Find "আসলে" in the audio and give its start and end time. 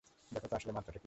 0.55-0.71